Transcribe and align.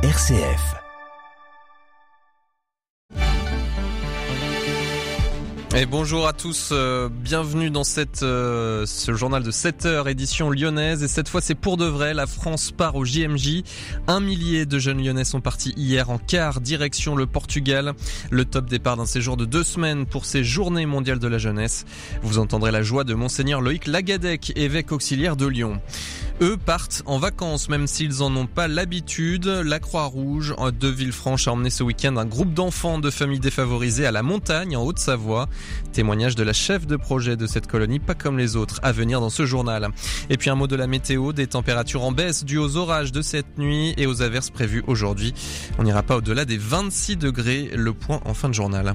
RCF. 0.00 0.76
Et 5.76 5.86
bonjour 5.86 6.28
à 6.28 6.32
tous, 6.32 6.70
euh, 6.70 7.08
bienvenue 7.08 7.70
dans 7.70 7.82
euh, 8.22 8.86
ce 8.86 9.14
journal 9.14 9.42
de 9.42 9.50
7 9.50 9.86
heures 9.86 10.08
édition 10.08 10.50
lyonnaise. 10.50 11.02
Et 11.02 11.08
cette 11.08 11.28
fois 11.28 11.40
c'est 11.40 11.56
pour 11.56 11.76
de 11.76 11.84
vrai, 11.84 12.14
la 12.14 12.28
France 12.28 12.70
part 12.70 12.94
au 12.94 13.04
JMJ. 13.04 13.64
Un 14.06 14.20
millier 14.20 14.66
de 14.66 14.78
jeunes 14.78 15.04
lyonnais 15.04 15.24
sont 15.24 15.40
partis 15.40 15.74
hier 15.76 16.10
en 16.10 16.18
quart 16.18 16.60
direction 16.60 17.16
le 17.16 17.26
Portugal. 17.26 17.92
Le 18.30 18.44
top 18.44 18.66
départ 18.66 18.96
d'un 18.96 19.06
séjour 19.06 19.36
de 19.36 19.46
deux 19.46 19.64
semaines 19.64 20.06
pour 20.06 20.26
ces 20.26 20.44
journées 20.44 20.86
mondiales 20.86 21.18
de 21.18 21.28
la 21.28 21.38
jeunesse. 21.38 21.86
Vous 22.22 22.38
entendrez 22.38 22.70
la 22.70 22.82
joie 22.82 23.02
de 23.02 23.14
Monseigneur 23.14 23.60
Loïc 23.60 23.88
Lagadec, 23.88 24.52
évêque 24.54 24.92
auxiliaire 24.92 25.34
de 25.34 25.46
Lyon. 25.46 25.80
Eux 26.40 26.56
partent 26.56 27.02
en 27.06 27.18
vacances, 27.18 27.68
même 27.68 27.88
s'ils 27.88 28.22
en 28.22 28.34
ont 28.36 28.46
pas 28.46 28.68
l'habitude. 28.68 29.46
La 29.46 29.80
Croix-Rouge 29.80 30.54
de 30.78 30.86
Villefranche 30.86 31.48
a 31.48 31.52
emmené 31.52 31.68
ce 31.68 31.82
week-end 31.82 32.16
un 32.16 32.26
groupe 32.26 32.54
d'enfants 32.54 33.00
de 33.00 33.10
familles 33.10 33.40
défavorisées 33.40 34.06
à 34.06 34.12
la 34.12 34.22
montagne 34.22 34.76
en 34.76 34.84
Haute-Savoie. 34.84 35.48
Témoignage 35.92 36.36
de 36.36 36.44
la 36.44 36.52
chef 36.52 36.86
de 36.86 36.94
projet 36.94 37.36
de 37.36 37.48
cette 37.48 37.66
colonie, 37.66 37.98
pas 37.98 38.14
comme 38.14 38.38
les 38.38 38.54
autres, 38.54 38.78
à 38.84 38.92
venir 38.92 39.20
dans 39.20 39.30
ce 39.30 39.46
journal. 39.46 39.88
Et 40.30 40.36
puis 40.36 40.48
un 40.48 40.54
mot 40.54 40.68
de 40.68 40.76
la 40.76 40.86
météo, 40.86 41.32
des 41.32 41.48
températures 41.48 42.04
en 42.04 42.12
baisse 42.12 42.44
dues 42.44 42.58
aux 42.58 42.76
orages 42.76 43.10
de 43.10 43.20
cette 43.20 43.58
nuit 43.58 43.94
et 43.96 44.06
aux 44.06 44.22
averses 44.22 44.50
prévues 44.50 44.84
aujourd'hui. 44.86 45.34
On 45.76 45.82
n'ira 45.82 46.04
pas 46.04 46.18
au-delà 46.18 46.44
des 46.44 46.56
26 46.56 47.16
degrés, 47.16 47.68
le 47.74 47.92
point 47.94 48.20
en 48.24 48.34
fin 48.34 48.48
de 48.48 48.54
journal. 48.54 48.94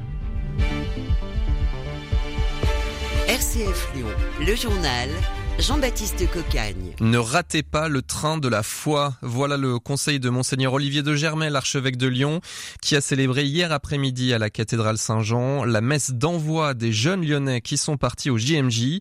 RCF 3.28 3.90
Lyon, 3.96 4.08
le 4.40 4.56
journal 4.56 5.10
Jean-Baptiste 5.60 6.30
Cocagne. 6.32 6.96
Ne 7.00 7.20
ratez 7.20 7.62
pas 7.62 7.88
le 7.88 8.02
train 8.02 8.40
de 8.40 8.48
la 8.48 8.64
foi. 8.64 9.14
Voilà 9.22 9.56
le 9.56 9.78
conseil 9.78 10.20
de 10.20 10.30
Monseigneur 10.30 10.74
Olivier 10.74 11.04
de 11.04 11.16
Germay, 11.16 11.52
l'archevêque 11.52 11.96
de 11.96 12.08
Lyon, 12.08 12.42
qui 12.82 12.96
a 12.96 13.02
célébré 13.02 13.46
hier 13.46 13.72
après-midi 13.72 14.34
à 14.34 14.40
la 14.40 14.50
cathédrale 14.50 14.98
Saint-Jean 14.98 15.64
la 15.64 15.80
messe 15.80 16.12
d'envoi 16.12 16.74
des 16.74 16.92
jeunes 16.92 17.24
lyonnais 17.24 17.62
qui 17.62 17.78
sont 17.78 17.98
partis 17.98 18.32
au 18.32 18.38
JMJ. 18.38 19.00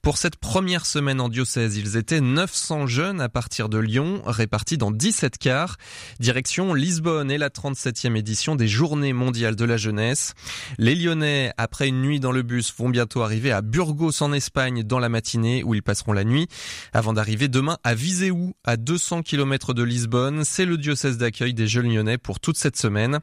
Pour 0.00 0.16
cette 0.16 0.36
première 0.36 0.86
semaine 0.86 1.20
en 1.20 1.28
diocèse, 1.28 1.76
ils 1.76 1.98
étaient 1.98 2.22
900 2.22 2.86
jeunes 2.86 3.20
à 3.20 3.28
partir 3.28 3.68
de 3.68 3.78
Lyon, 3.78 4.22
répartis 4.24 4.78
dans 4.78 4.90
17 4.90 5.36
cars. 5.36 5.76
Direction 6.18 6.72
Lisbonne 6.72 7.30
et 7.30 7.38
la 7.38 7.50
37e 7.50 8.16
édition 8.16 8.56
des 8.56 8.68
Journées 8.68 9.12
mondiales 9.12 9.56
de 9.56 9.66
la 9.66 9.76
jeunesse. 9.76 10.32
Les 10.78 10.94
Lyonnais, 10.94 11.52
après 11.58 11.88
une 11.88 12.00
nuit 12.00 12.20
dans 12.20 12.32
le 12.32 12.42
bus, 12.42 12.72
vont 12.76 12.88
bientôt 12.88 13.20
arriver 13.20 13.52
à 13.52 13.60
Burgos 13.60 14.22
en 14.22 14.32
Espagne 14.32 14.82
dans 14.82 14.98
la 14.98 15.10
matinée 15.10 15.62
où 15.62 15.74
ils 15.74 15.82
passeront 15.90 16.12
la 16.12 16.22
nuit 16.22 16.46
avant 16.92 17.12
d'arriver 17.12 17.48
demain 17.48 17.76
à 17.82 17.96
Viseu, 17.96 18.32
à 18.62 18.76
200 18.76 19.22
km 19.22 19.74
de 19.74 19.82
Lisbonne. 19.82 20.44
C'est 20.44 20.64
le 20.64 20.78
diocèse 20.78 21.18
d'accueil 21.18 21.52
des 21.52 21.66
jeunes 21.66 21.92
lyonnais 21.92 22.16
pour 22.16 22.38
toute 22.38 22.56
cette 22.56 22.76
semaine. 22.76 23.18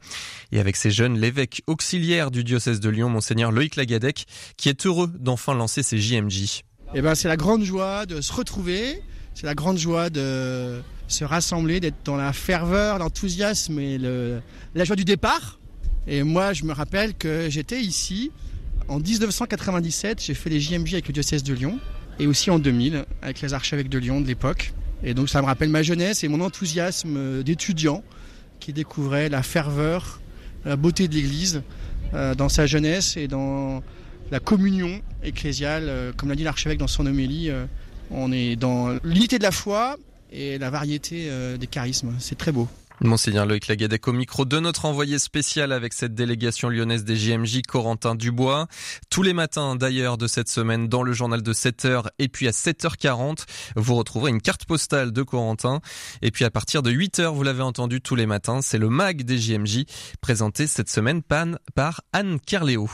Et 0.52 0.59
avec 0.59 0.76
ces 0.76 0.92
jeunes, 0.92 1.18
l'évêque 1.18 1.62
auxiliaire 1.66 2.30
du 2.30 2.44
diocèse 2.44 2.82
de 2.82 2.90
Lyon, 2.90 3.08
monseigneur 3.08 3.54
Loïc 3.54 3.78
Lagadec, 3.78 4.26
qui 4.58 4.68
est 4.68 4.86
heureux 4.86 5.09
d'enfin 5.18 5.54
lancer 5.54 5.82
ses 5.82 5.98
JMJ. 5.98 6.64
Eh 6.94 7.02
ben, 7.02 7.16
c'est 7.16 7.30
la 7.30 7.38
grande 7.38 7.64
joie 7.64 8.06
de 8.06 8.20
se 8.20 8.34
retrouver, 8.34 9.02
c'est 9.34 9.46
la 9.46 9.56
grande 9.56 9.78
joie 9.78 10.09
de 10.09 10.81
se 11.08 11.24
rassembler, 11.24 11.80
d'être 11.80 12.04
dans 12.04 12.18
la 12.18 12.34
ferveur, 12.34 13.00
l'enthousiasme 13.00 13.80
et 13.80 13.98
la 13.98 14.84
joie 14.84 14.98
du 14.98 15.06
départ. 15.06 15.58
Et 16.06 16.22
moi, 16.24 16.52
je 16.52 16.66
me 16.66 16.74
rappelle 16.74 17.14
que 17.14 17.50
j'étais 17.50 17.80
ici 17.80 18.30
en 18.90 19.00
1997, 19.00 20.22
j'ai 20.22 20.34
fait 20.34 20.50
les 20.50 20.59
JMJ 20.59 20.94
avec 20.94 21.08
le 21.08 21.14
diocèse 21.14 21.44
de 21.44 21.54
Lyon 21.54 21.80
et 22.20 22.28
aussi 22.28 22.50
en 22.52 22.60
2000 22.60 23.06
avec 23.22 23.42
les 23.42 23.54
archevêques 23.54 23.90
de 23.90 23.98
Lyon 23.98 24.22
de 24.22 24.28
l'époque. 24.28 24.73
Et 25.04 25.14
donc 25.14 25.30
ça 25.30 25.42
me 25.42 25.48
rappelle 25.48 25.70
ma 25.70 25.84
jeunesse 25.84 26.24
et 26.24 26.28
mon 26.28 26.42
enthousiasme 26.42 27.44
d'étudiant 27.44 28.04
qui 28.59 28.74
découvrait 28.74 29.30
la 29.30 29.44
ferveur, 29.44 30.20
la 30.66 30.76
beauté 30.76 31.08
de 31.08 31.14
l'Église 31.14 31.62
euh, 32.14 32.36
dans 32.36 32.50
sa 32.50 32.66
jeunesse 32.66 33.18
et 33.18 33.28
dans 33.28 33.84
la 34.32 34.40
communion 34.40 35.02
ecclésiale. 35.24 35.86
Euh, 35.88 36.12
comme 36.16 36.30
l'a 36.30 36.36
dit 36.36 36.44
l'archevêque 36.44 36.80
dans 36.80 36.88
son 36.88 37.06
homélie, 37.06 37.50
euh, 37.50 37.66
on 38.12 38.31
est 38.31 38.56
dans 38.56 38.97
l'unité 39.03 39.38
de 39.38 39.44
la 39.44 39.52
foi 39.52 39.97
et 40.31 40.58
la 40.58 40.70
variété 40.70 41.30
des 41.58 41.68
charismes. 41.68 42.14
C'est 42.20 42.38
très 42.38 42.52
beau. 42.52 42.68
Monseigneur 43.02 43.46
Loïc 43.46 43.68
Lagadec 43.68 44.08
au 44.08 44.13
micro 44.13 44.46
de 44.46 44.59
notre 44.59 44.85
envoyé 44.85 45.19
spécial 45.19 45.72
avec 45.72 45.94
cette 45.94 46.16
délégation 46.16 46.69
lyonnaise 46.69 47.03
des 47.03 47.16
JMJ, 47.16 47.62
Corentin 47.68 48.16
Dubois. 48.16 48.68
Tous 49.09 49.22
les 49.22 49.34
matins 49.34 49.75
d'ailleurs 49.75 50.18
de 50.18 50.25
cette 50.25 50.50
semaine 50.50 50.88
dans 50.88 51.03
le 51.03 51.13
journal 51.13 51.44
de 51.44 51.53
7h 51.53 52.08
et 52.18 52.28
puis 52.28 52.47
à 52.47 52.52
7h40, 52.52 53.46
vous 53.75 53.96
retrouverez 53.96 54.31
une 54.31 54.41
carte 54.41 54.66
postale 54.66 55.12
de 55.12 55.22
Corentin. 55.22 55.81
Et 56.22 56.31
puis 56.31 56.44
à 56.44 56.50
partir 56.50 56.81
de 56.81 56.91
8h, 56.91 57.28
vous 57.28 57.44
l'avez 57.44 57.63
entendu 57.63 58.02
tous 58.02 58.16
les 58.16 58.25
matins, 58.25 58.62
c'est 58.62 58.80
le 58.80 58.90
MAG 58.90 59.24
des 59.24 59.38
JMJ 59.38 59.85
présenté 60.22 60.66
cette 60.66 60.90
semaine 60.90 61.22
par 61.75 62.02
Anne 62.14 62.40
Kerléo. 62.40 62.90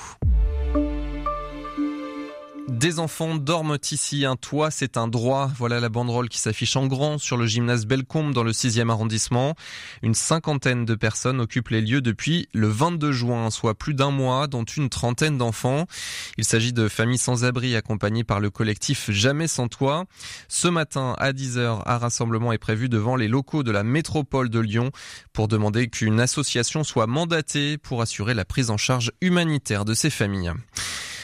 Des 2.84 3.00
enfants 3.00 3.36
dorment 3.36 3.78
ici, 3.92 4.26
un 4.26 4.36
toit 4.36 4.70
c'est 4.70 4.98
un 4.98 5.08
droit. 5.08 5.50
Voilà 5.56 5.80
la 5.80 5.88
banderole 5.88 6.28
qui 6.28 6.38
s'affiche 6.38 6.76
en 6.76 6.86
grand 6.86 7.18
sur 7.18 7.38
le 7.38 7.48
gymnase 7.48 7.86
Bellecombe 7.86 8.34
dans 8.34 8.44
le 8.44 8.52
6e 8.52 8.90
arrondissement. 8.90 9.56
Une 10.02 10.14
cinquantaine 10.14 10.84
de 10.84 10.94
personnes 10.94 11.40
occupent 11.40 11.70
les 11.70 11.80
lieux 11.80 12.02
depuis 12.02 12.50
le 12.52 12.68
22 12.68 13.14
juin, 13.14 13.50
soit 13.52 13.74
plus 13.74 13.94
d'un 13.94 14.12
mois, 14.12 14.48
dont 14.48 14.66
une 14.66 14.90
trentaine 14.90 15.38
d'enfants. 15.38 15.86
Il 16.38 16.44
s'agit 16.44 16.74
de 16.74 16.90
familles 16.90 17.20
sans 17.20 17.46
abri 17.46 17.74
accompagnées 17.78 18.26
par 18.26 18.42
le 18.42 18.50
collectif 18.50 19.10
Jamais 19.10 19.48
sans 19.48 19.70
toit. 19.70 20.04
Ce 20.50 20.68
matin 20.68 21.16
à 21.20 21.32
10h, 21.32 21.84
un 21.86 21.98
rassemblement 21.98 22.52
est 22.52 22.58
prévu 22.58 22.90
devant 22.90 23.16
les 23.16 23.30
locaux 23.30 23.64
de 23.64 23.72
la 23.72 23.84
métropole 23.84 24.50
de 24.50 24.60
Lyon 24.60 24.92
pour 25.32 25.48
demander 25.48 25.88
qu'une 25.88 26.20
association 26.20 26.84
soit 26.84 27.08
mandatée 27.08 27.78
pour 27.78 28.02
assurer 28.02 28.34
la 28.34 28.44
prise 28.44 28.70
en 28.70 28.78
charge 28.78 29.14
humanitaire 29.22 29.86
de 29.86 29.94
ces 29.94 30.10
familles. 30.10 30.52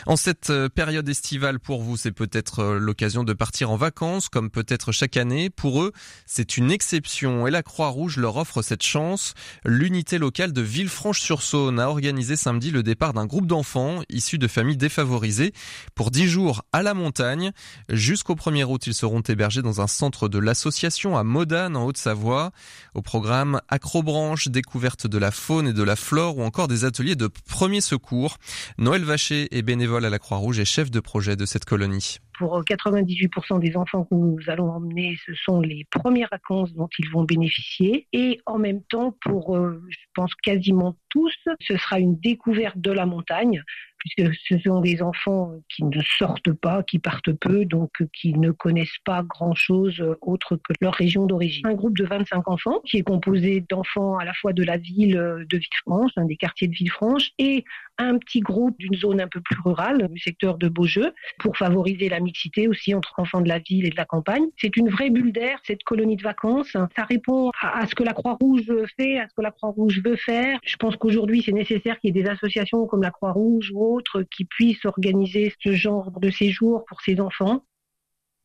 En 0.05 0.15
cette 0.15 0.49
euh, 0.49 0.69
période 0.69 1.07
estivale, 1.09 1.59
pour 1.59 1.81
vous, 1.81 1.97
c'est 1.97 2.11
peut-être 2.11 2.59
euh, 2.59 2.79
l'occasion 2.79 3.23
de 3.23 3.33
partir 3.33 3.69
en 3.69 3.75
vacances, 3.75 4.29
comme 4.29 4.49
peut-être 4.49 4.91
chaque 4.91 5.17
année. 5.17 5.49
Pour 5.49 5.83
eux, 5.83 5.91
c'est 6.25 6.57
une 6.57 6.71
exception 6.71 7.47
et 7.47 7.51
la 7.51 7.63
Croix-Rouge 7.63 8.17
leur 8.17 8.37
offre 8.37 8.61
cette 8.61 8.83
chance. 8.83 9.33
L'unité 9.65 10.17
locale 10.17 10.53
de 10.53 10.61
Villefranche-sur-Saône 10.61 11.79
a 11.79 11.89
organisé 11.89 12.35
samedi 12.35 12.71
le 12.71 12.81
départ 12.81 13.13
d'un 13.13 13.25
groupe 13.25 13.45
d'enfants 13.45 14.01
issus 14.09 14.37
de 14.37 14.47
familles 14.47 14.77
défavorisées 14.77 15.53
pour 15.95 16.11
10 16.11 16.27
jours 16.27 16.63
à 16.71 16.81
la 16.81 16.93
montagne. 16.93 17.51
Jusqu'au 17.89 18.35
1er 18.35 18.63
août, 18.63 18.87
ils 18.87 18.93
seront 18.93 19.21
hébergés 19.21 19.61
dans 19.61 19.81
un 19.81 19.87
centre 19.87 20.29
de 20.29 20.39
l'association 20.39 21.17
à 21.17 21.23
Modane 21.23 21.75
en 21.75 21.85
Haute-Savoie. 21.85 22.51
Au 22.93 23.01
programme 23.01 23.59
Acrobranche, 23.67 24.47
découverte 24.47 25.07
de 25.07 25.17
la 25.17 25.31
faune 25.31 25.67
et 25.67 25.73
de 25.73 25.83
la 25.83 25.95
flore 25.95 26.37
ou 26.37 26.43
encore 26.43 26.67
des 26.67 26.85
ateliers 26.85 27.15
de 27.15 27.27
premiers 27.49 27.81
secours. 27.81 28.37
Noël 28.77 29.03
Vacher 29.03 29.47
est 29.55 29.61
bénévole 29.61 29.88
à 29.97 30.09
la 30.09 30.19
Croix-Rouge 30.19 30.59
et 30.59 30.65
chef 30.65 30.91
de 30.91 30.99
projet 30.99 31.35
de 31.35 31.45
cette 31.45 31.65
colonie. 31.65 32.19
Pour 32.39 32.63
98% 32.63 33.59
des 33.59 33.75
enfants 33.75 34.05
que 34.05 34.15
nous 34.15 34.37
allons 34.47 34.71
emmener, 34.71 35.17
ce 35.25 35.33
sont 35.33 35.59
les 35.59 35.85
premières 35.91 36.29
vacances 36.31 36.73
dont 36.73 36.87
ils 36.97 37.09
vont 37.09 37.25
bénéficier. 37.25 38.07
Et 38.13 38.39
en 38.45 38.57
même 38.57 38.81
temps, 38.83 39.13
pour, 39.25 39.57
euh, 39.57 39.83
je 39.89 39.97
pense, 40.13 40.33
quasiment 40.35 40.95
tous, 41.09 41.35
ce 41.59 41.75
sera 41.75 41.99
une 41.99 42.17
découverte 42.17 42.77
de 42.77 42.91
la 42.91 43.05
montagne, 43.05 43.61
puisque 43.97 44.33
ce 44.47 44.57
sont 44.59 44.79
des 44.79 45.01
enfants 45.01 45.51
qui 45.67 45.83
ne 45.83 46.01
sortent 46.01 46.53
pas, 46.53 46.83
qui 46.83 46.99
partent 46.99 47.33
peu, 47.33 47.65
donc 47.65 47.91
qui 48.13 48.33
ne 48.33 48.51
connaissent 48.51 48.99
pas 49.03 49.23
grand-chose 49.23 50.01
autre 50.21 50.55
que 50.55 50.73
leur 50.79 50.93
région 50.93 51.25
d'origine. 51.25 51.67
Un 51.67 51.73
groupe 51.73 51.97
de 51.97 52.05
25 52.05 52.47
enfants 52.47 52.79
qui 52.85 52.97
est 52.97 53.03
composé 53.03 53.65
d'enfants 53.69 54.17
à 54.17 54.23
la 54.23 54.33
fois 54.33 54.53
de 54.53 54.63
la 54.63 54.77
ville 54.77 55.15
de 55.15 55.57
Villefranche, 55.57 56.11
des 56.15 56.37
quartiers 56.37 56.67
de 56.67 56.73
Villefranche, 56.73 57.31
et 57.37 57.65
un 57.97 58.17
petit 58.17 58.39
groupe 58.39 58.77
d'une 58.79 58.95
zone 58.95 59.19
un 59.19 59.27
peu 59.27 59.41
plus 59.41 59.59
rurale, 59.63 60.07
du 60.09 60.19
secteur 60.19 60.57
de 60.57 60.69
Beaujeu, 60.69 61.13
pour 61.39 61.57
favoriser 61.57 62.07
la 62.07 62.19
mixité 62.29 62.67
aussi 62.67 62.93
entre 62.93 63.13
enfants 63.17 63.41
de 63.41 63.49
la 63.49 63.59
ville 63.59 63.85
et 63.85 63.89
de 63.89 63.95
la 63.95 64.05
campagne. 64.05 64.45
C'est 64.57 64.77
une 64.77 64.89
vraie 64.89 65.09
bulle 65.09 65.31
d'air, 65.31 65.59
cette 65.63 65.83
colonie 65.83 66.15
de 66.15 66.21
vacances. 66.21 66.77
Ça 66.95 67.03
répond 67.07 67.49
à, 67.59 67.87
ce 67.87 67.95
que 67.95 68.03
la 68.03 68.13
Croix-Rouge 68.13 68.71
fait, 68.97 69.17
à 69.17 69.27
ce 69.27 69.33
que 69.33 69.41
la 69.41 69.51
Croix-Rouge 69.51 70.01
veut 70.03 70.15
faire. 70.15 70.59
Je 70.63 70.77
pense 70.77 70.95
qu'aujourd'hui, 70.95 71.41
c'est 71.43 71.51
nécessaire 71.51 71.99
qu'il 71.99 72.15
y 72.15 72.19
ait 72.19 72.23
des 72.23 72.29
associations 72.29 72.85
comme 72.85 73.01
la 73.01 73.11
Croix-Rouge 73.11 73.71
ou 73.73 73.95
autres 73.95 74.21
qui 74.21 74.45
puissent 74.45 74.85
organiser 74.85 75.53
ce 75.63 75.71
genre 75.73 76.11
de 76.19 76.29
séjour 76.29 76.85
pour 76.85 77.01
ces 77.01 77.19
enfants. 77.19 77.63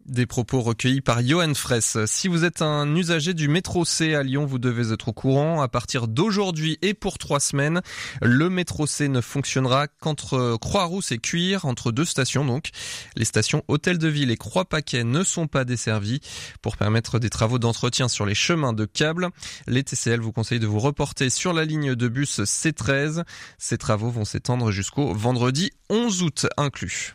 Des 0.07 0.27
propos 0.27 0.61
recueillis 0.61 1.01
par 1.01 1.23
Johan 1.23 1.55
Fraisse. 1.55 1.97
Si 2.05 2.29
vous 2.29 2.45
êtes 2.45 2.61
un 2.61 2.95
usager 2.95 3.33
du 3.33 3.49
métro 3.49 3.87
C 3.87 4.15
à 4.15 4.23
Lyon, 4.23 4.45
vous 4.45 4.59
devez 4.59 4.93
être 4.93 5.09
au 5.09 5.13
courant. 5.15 5.63
À 5.63 5.69
partir 5.69 6.09
d'aujourd'hui 6.09 6.79
et 6.83 6.93
pour 6.93 7.17
trois 7.17 7.41
semaines, 7.41 7.81
le 8.21 8.51
métro 8.51 8.87
C 8.87 9.09
ne 9.09 9.23
fonctionnera 9.23 9.89
qu'entre 9.89 10.59
Croix-Rousse 10.61 11.11
et 11.13 11.19
Cuire, 11.19 11.65
entre 11.65 11.91
deux 11.91 12.05
stations 12.05 12.45
donc. 12.45 12.69
Les 13.17 13.25
stations 13.25 13.65
Hôtel 13.67 13.97
de 13.97 14.09
Ville 14.09 14.31
et 14.31 14.37
Croix-Paquet 14.37 15.05
ne 15.05 15.25
sont 15.25 15.47
pas 15.47 15.65
desservies. 15.65 16.21
Pour 16.61 16.77
permettre 16.77 17.19
des 17.19 17.31
travaux 17.31 17.59
d'entretien 17.59 18.09
sur 18.09 18.27
les 18.27 18.35
chemins 18.35 18.75
de 18.75 18.85
câbles, 18.85 19.31
les 19.67 19.85
TCL 19.85 20.21
vous 20.21 20.33
conseillent 20.33 20.61
de 20.61 20.67
vous 20.67 20.81
reporter 20.81 21.31
sur 21.31 21.55
la 21.55 21.65
ligne 21.65 21.95
de 21.95 22.09
bus 22.09 22.41
C13. 22.41 23.25
Ces 23.57 23.79
travaux 23.79 24.11
vont 24.11 24.27
s'étendre 24.27 24.71
jusqu'au 24.71 25.15
vendredi 25.15 25.71
11 25.89 26.23
août 26.23 26.47
inclus. 26.59 27.15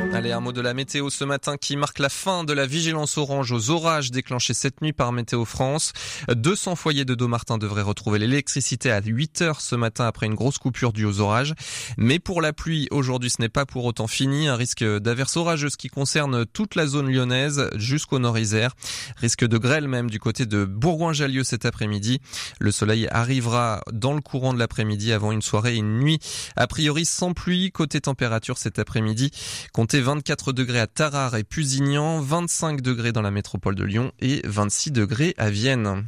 Allez, 0.13 0.33
un 0.33 0.41
mot 0.41 0.51
de 0.51 0.59
la 0.59 0.73
météo 0.73 1.09
ce 1.09 1.23
matin 1.23 1.55
qui 1.55 1.77
marque 1.77 1.97
la 1.97 2.09
fin 2.09 2.43
de 2.43 2.51
la 2.51 2.65
vigilance 2.65 3.17
orange 3.17 3.53
aux 3.53 3.69
orages 3.69 4.11
déclenchés 4.11 4.53
cette 4.53 4.81
nuit 4.81 4.91
par 4.91 5.13
Météo 5.13 5.45
France. 5.45 5.93
200 6.27 6.75
foyers 6.75 7.05
de 7.05 7.15
Domartin 7.15 7.57
devraient 7.57 7.81
retrouver 7.81 8.19
l'électricité 8.19 8.91
à 8.91 8.99
8 9.01 9.41
heures 9.41 9.61
ce 9.61 9.73
matin 9.73 10.05
après 10.05 10.25
une 10.25 10.33
grosse 10.33 10.57
coupure 10.57 10.91
due 10.91 11.05
aux 11.05 11.21
orages. 11.21 11.53
Mais 11.97 12.19
pour 12.19 12.41
la 12.41 12.51
pluie, 12.51 12.89
aujourd'hui, 12.91 13.29
ce 13.29 13.41
n'est 13.41 13.47
pas 13.47 13.65
pour 13.65 13.85
autant 13.85 14.07
fini. 14.07 14.49
Un 14.49 14.57
risque 14.57 14.83
d'averse 14.83 15.37
orageuse 15.37 15.77
qui 15.77 15.87
concerne 15.87 16.45
toute 16.45 16.75
la 16.75 16.87
zone 16.87 17.09
lyonnaise 17.09 17.69
jusqu'au 17.77 18.19
nord-isère. 18.19 18.75
Risque 19.15 19.47
de 19.47 19.57
grêle 19.57 19.87
même 19.87 20.09
du 20.09 20.19
côté 20.19 20.45
de 20.45 20.65
Bourgoin-Jallieu 20.65 21.45
cet 21.45 21.65
après-midi. 21.65 22.19
Le 22.59 22.71
soleil 22.71 23.07
arrivera 23.11 23.81
dans 23.93 24.13
le 24.13 24.21
courant 24.21 24.53
de 24.53 24.59
l'après-midi 24.59 25.13
avant 25.13 25.31
une 25.31 25.41
soirée 25.41 25.75
et 25.75 25.79
une 25.79 25.99
nuit. 25.99 26.19
A 26.57 26.67
priori 26.67 27.05
sans 27.05 27.31
pluie. 27.31 27.71
Côté 27.71 28.01
température 28.01 28.57
cet 28.57 28.77
après-midi, 28.77 29.31
comptez 30.01 30.03
24 30.03 30.53
degrés 30.53 30.79
à 30.79 30.87
Tarare 30.87 31.35
et 31.35 31.43
Pusignan, 31.43 32.21
25 32.21 32.81
degrés 32.81 33.11
dans 33.11 33.21
la 33.21 33.31
métropole 33.31 33.75
de 33.75 33.83
Lyon 33.83 34.11
et 34.19 34.41
26 34.45 34.91
degrés 34.91 35.33
à 35.37 35.49
Vienne. 35.49 36.07